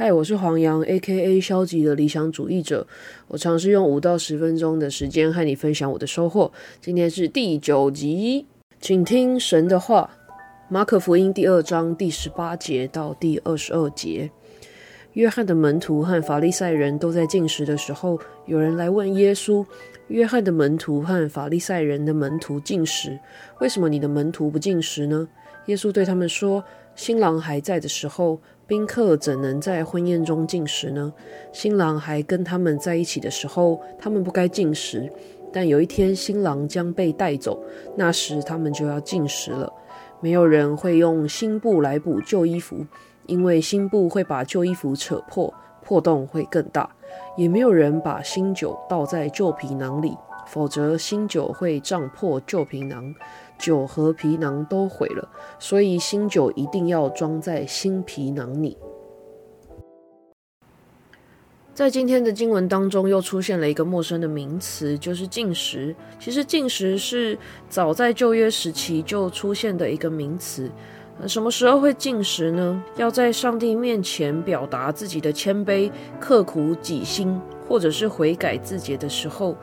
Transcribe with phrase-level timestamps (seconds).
[0.00, 2.86] 嗨，我是黄洋，A.K.A 消极的理想主义者。
[3.26, 6.52] 我尝试用五到十分钟的时间和你分享我的收获。
[6.80, 8.46] 今天是第九集，
[8.80, 10.08] 请听神的话。
[10.68, 14.30] 马可福音第二章第十八节到第二十二节。
[15.14, 19.66] 约翰的门徒和法利赛人都在进食的时候，有人来问耶稣：
[20.06, 23.18] 约翰的门徒和法利赛人的门徒进食，
[23.58, 25.28] 为什么你的门徒不进食呢？
[25.66, 26.62] 耶稣对他们说：
[26.98, 28.40] 新郎还在的时候。
[28.66, 31.10] 宾客怎能在婚宴中进食呢？
[31.54, 35.10] 新郎还跟他们在一起的时候，他们不该进食。
[35.50, 37.58] 但有一天，新郎将被带走，
[37.96, 39.72] 那时他们就要进食了。
[40.20, 42.84] 没有人会用新布来补旧衣服，
[43.24, 46.90] 因为新布会把旧衣服扯破，破洞会更大。
[47.38, 50.14] 也没有人把新酒倒在旧皮囊里，
[50.46, 53.14] 否则新酒会胀破旧皮囊。
[53.58, 58.76] 酒和皮囊都毁了，所以新酒一定要装在新皮囊里。
[61.74, 65.94] 在今天的经文当中，又出现了一个陌生的名词，就是进食。
[66.18, 67.38] 其实进食是
[67.68, 70.68] 早在旧约时期就出现的一个名词。
[71.26, 72.82] 什么时候会进食呢？
[72.96, 75.88] 要在上帝面前表达自己的谦卑、
[76.18, 79.56] 刻苦己心，或者是悔改自己的时候。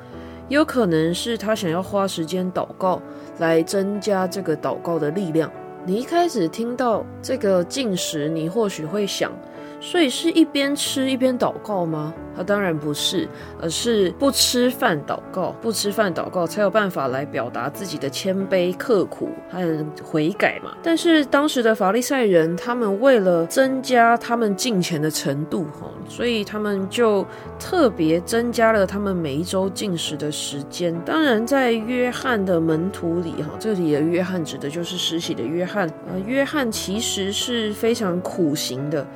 [0.47, 3.01] 有可能是他想要花时间祷告，
[3.39, 5.51] 来增加这个祷告的力量。
[5.85, 9.31] 你一开始听到这个进食，你或许会想。
[9.79, 12.13] 所以是一边吃一边祷告吗？
[12.35, 13.27] 他当然不是，
[13.61, 20.71] 而是不吃饭祷告，不吃饭祷告才有办法来表达自己的谦卑、刻苦和悔改嘛。
[20.83, 27.25] 但是当时的法利赛人，他们为了增加他们敬虔的程度，哈，所以他们就
[27.57, 30.93] 特别增加了他们每一周进食的时间。
[31.05, 35.87] 当然，在约翰的门徒里，哈，这里的约翰指的就是实习的约翰。
[36.11, 39.07] 呃，约翰其实是非常苦行的。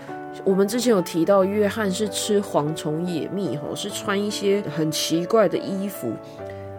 [0.43, 6.11] 我们之前有提到，约翰是吃蝗虫野蜜，哈，是穿一些很奇怪的衣服，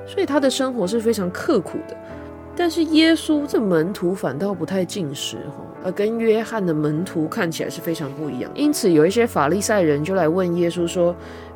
[0.07, 1.97] 所以他的生活是非常刻苦的。
[2.57, 8.51] 但是耶稣这门徒反倒不太进食，哈，呃跟约翰的门徒看起来是非常不一样。
[8.55, 11.15] 因此，有一些法利赛人就来问耶稣说。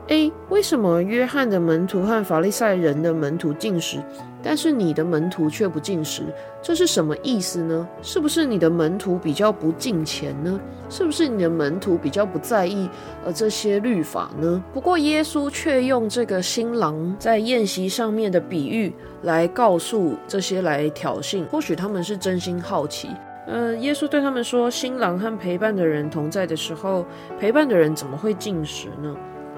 [0.08, 3.98] 诶，为什么约翰的门徒和法利赛人的门徒进食，
[4.42, 6.24] 但是你的门徒却不进食？
[6.60, 7.88] 这是什么意思呢？
[8.02, 10.60] 是不是你的门徒比较不敬钱呢？
[10.90, 12.86] 是不是你的门徒比较不在意
[13.24, 14.62] 呃这些律法呢？
[14.74, 18.92] 不过耶稣却用这个新郎在宴席上面的比喻
[19.22, 23.08] 来告诉这些来挑衅，或许他们是真心好奇。
[23.46, 27.06] 呃，耶稣对他们说：新郎和陪伴的人同在的时候，
[27.40, 29.16] 陪伴的人怎么会进食呢？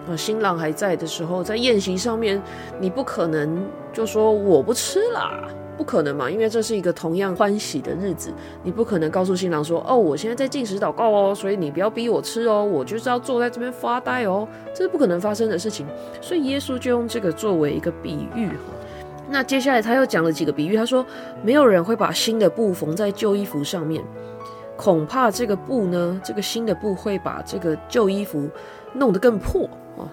[0.09, 2.41] 啊，新郎还在的时候，在宴席上面，
[2.81, 15.87] 你不可能就说我不吃啦，不可能嘛，因为这是一个同样欢喜的日子，你不可能告诉新郎说，哦，我现在在进食祷告哦，所以你不要逼我吃哦，我就是要坐在这边发呆哦，这是不可能发生的事情。
[16.21, 18.51] 所以耶稣就用这个作为一个比喻。
[19.29, 21.05] 那接下来他又讲了几个比喻，他说，
[21.43, 24.01] 没有人会把新的布缝在旧衣服上面，
[24.77, 28.49] 恐怕这个布呢，这个新的布会把这个旧衣服
[28.93, 29.65] 弄得更破。
[29.97, 30.05] 啊，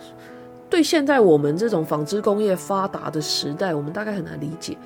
[0.70, 4.78] 对现在我们这种纺织工业发达的时代，我们大概很难理解。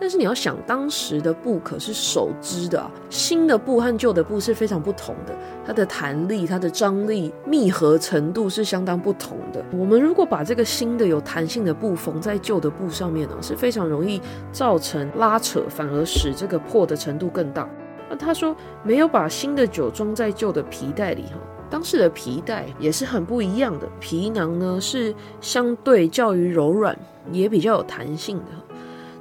[0.00, 5.32] 但是你要想，当时的布可是手织的啊，新的布和旧的布是非常不同的，
[5.64, 9.64] 它的弹力、它的张力、密合程度是相当不同的。
[9.72, 14.20] 我们如果把这个新的有弹性的布缝在旧的布上面呢，是非常容易
[14.50, 17.68] 造成拉扯，反而使这个破的程度更大。
[18.14, 21.38] 他说，没有把新的酒装在旧的皮袋里，哈。
[21.70, 26.96] 当时的皮带也是很不一样的，皮囊呢是相对较于柔软，
[27.32, 28.44] 也比较有弹性的。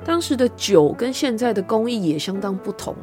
[0.05, 2.93] 当时的酒跟现在的工艺也相当不同。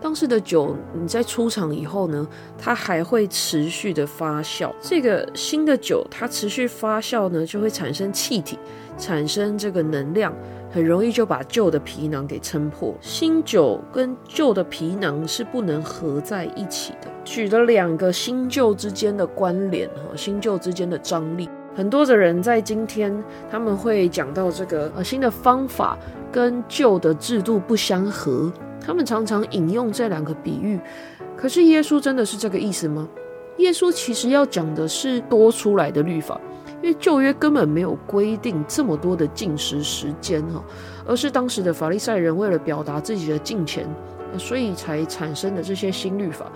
[0.00, 2.26] 当时的酒你在出厂以后呢，
[2.56, 4.72] 它还会持续的发酵。
[4.80, 8.58] 这个新的酒它持续发酵呢，就会产生气体，
[8.96, 10.32] 产生这个能量。
[10.70, 12.94] 很容易就把旧的皮囊给撑破。
[13.00, 17.08] 新酒跟旧的皮囊是不能合在一起的。
[17.24, 21.48] 举了两个新旧之间的关联，哈，新旧之间的张力。
[21.74, 25.96] 很多的人在今天他们会讲到这个呃新的方法
[26.30, 28.52] 跟旧的制度不相合，
[28.88, 30.80] 他们常常引用这两个比喻。
[31.36, 33.06] 可是耶稣真的是这个意思吗？
[33.58, 36.40] 耶稣其实要讲的是多出来的律法。
[36.80, 40.64] 因为旧约根本没有规定这么多的进食时间哈，
[41.06, 43.86] 而是当时的法利赛人为了表达自己的敬虔，
[44.38, 46.50] 所以才产生的这些新律法。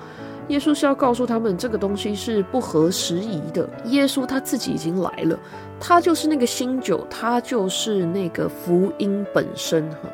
[0.49, 3.69] 耶稣是要告诉他们，这个东西是不合时宜的。
[3.87, 5.39] 耶稣他自己已经来了，
[5.79, 10.09] 他就是那个新酒，他就是那个福音本身哈。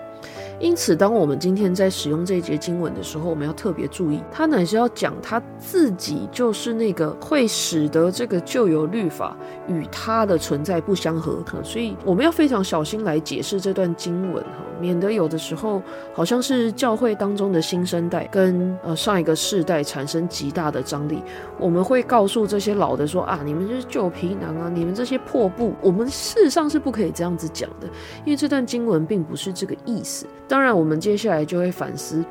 [0.61, 9.37] 因此，当我们今天在使用这一节经文的时候，我们要特别注意，他乃是要讲他自己就是那个会使得这个旧有律法
[9.69, 15.81] 与他的存在不相合，所以我们要非常小心来解释这段经文哈，免得有的时候
[16.13, 21.23] 好像是教会当中的新生代跟呃上一个世代产生极大的张力，
[21.61, 27.87] 我们会告诉这些老的说啊，你们就是旧皮囊啊，你们这些破布，我们事实上是不可以这样子讲的，
[28.25, 30.27] 因为这段经文并不是这个意思。
[30.49, 32.25] 当然，我们接下来就会反思：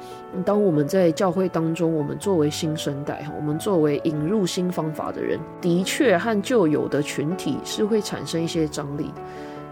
[0.44, 9.12] 当我们在教会当中，我们作为新生代，我们作为引入新方法的人，的确和旧有的群体是会产生一些张力。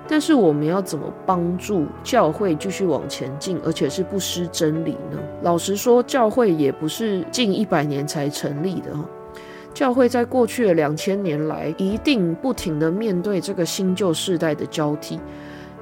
[0.08, 5.18] 但是，我们要怎么帮助教会继续往前进，而且是不失真理呢？
[5.42, 9.04] 老实说，教会也不是近一百年才成立的哈。
[9.74, 15.20] 教会在过去的两千年来，一定不停的面对这个新旧世代的交替。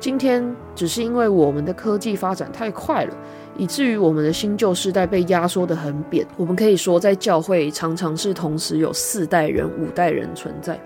[0.04, 3.16] 今天只是因为我们的科技发展太快了，
[3.56, 6.28] 以至于我们的新旧世代被压缩得很扁。
[6.36, 10.78] 我们可以说，在教会常常是同时有四代人、五代人存在。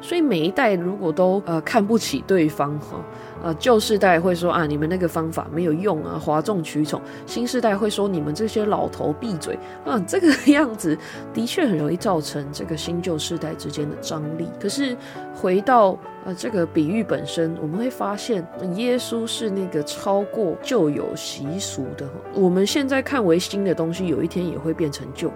[0.00, 2.98] 所以每一代如果都呃看不起对方哈，
[3.44, 10.96] 呃旧世代会说啊你们那个方法没有用啊哗众取宠，新世代会说你们这些老头闭嘴啊这个样子
[11.34, 14.48] 的确很容易造成这个新旧世代之间的张力。
[14.58, 14.96] 可是
[15.34, 18.42] 回到呃这个比喻本身，我们会发现
[18.76, 22.08] 耶稣是那个超过旧有习俗的。
[22.32, 25.30] 我们现在看为新的东西，有一天也会变成旧，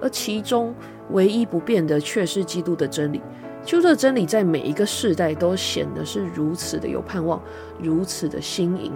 [0.00, 0.72] 而其中
[1.10, 3.20] 唯一不变的却是基督的真理。
[3.64, 7.40] 就这真理，在每一个世代都显得是如此的有盼望，
[7.80, 8.92] 如此的新颖。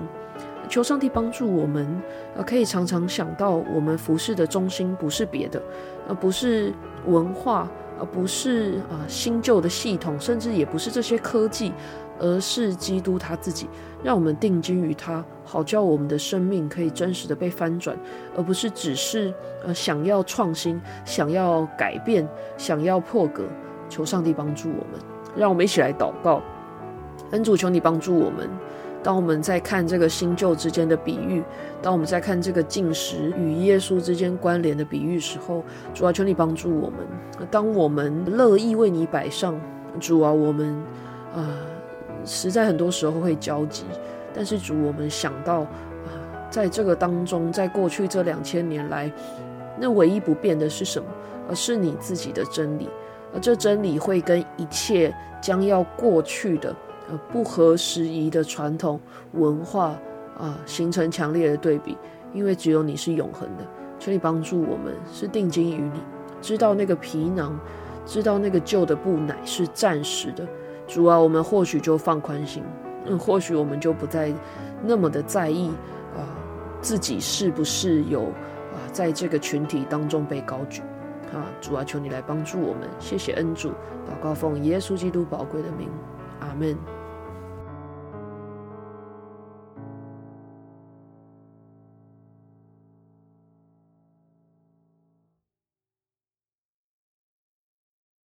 [0.69, 2.03] 求上帝帮助我们，
[2.37, 5.63] 呃，可以常常想到我们服饰的中心不是别的，
[6.09, 6.73] 而不是
[7.07, 7.71] 文化，
[8.01, 11.73] 而不是啊新旧的系统，甚至也不是这些科技，
[12.19, 13.69] 而是基督他自己。
[14.03, 17.97] 让我们定睛于他，好叫我们的生命可以真实的被翻转，
[18.37, 19.33] 而不是只是
[19.65, 23.45] 呃想要创新，想要改变，想要破格。
[23.89, 25.01] 求上帝帮助我们，
[25.37, 26.43] 让我们一起来祷告。
[27.33, 28.49] 恩主，求你帮助我们。
[29.03, 31.43] 当我们在看这个新旧之间的比喻，
[31.81, 35.63] 当我们在看这个进食与耶稣之间关联的比喻时候，
[35.95, 37.07] 主啊，求你帮助我们。
[37.49, 39.55] 当我们乐意为你摆上，
[40.01, 40.75] 主啊，我们
[41.33, 41.47] 啊，
[42.25, 43.85] 实在很多时候会焦急。
[44.35, 46.11] 但是主，我们想到啊，
[46.51, 49.13] 在这个当中，在过去这两千年来，
[49.79, 51.07] 那唯一不变的是什么？
[51.49, 52.89] 而是你自己的真理。
[53.39, 56.75] 这真理会跟一切将要过去的、
[57.09, 59.01] 呃不合时宜的传统
[59.33, 59.97] 文化
[60.39, 61.97] 啊形成强烈的对比，
[62.33, 63.65] 因为只有你是永恒的。
[63.99, 66.01] 求你帮助我们，是定睛于你，
[66.43, 67.59] 知道那个皮囊，
[68.05, 70.47] 知道那个旧的布乃是暂时的。
[70.87, 72.63] 主啊，我们或许就放宽心，
[73.07, 74.33] 嗯，或许我们就不再
[74.85, 75.69] 那么的在意
[76.15, 76.29] 啊
[76.83, 80.83] 自己是不是有啊在这个群体当中被高举。
[81.33, 85.89] 啊，主啊，求你来帮助我们，谢谢恩主，祷告奉耶稣基督宝贵的名，
[86.41, 86.77] 阿门。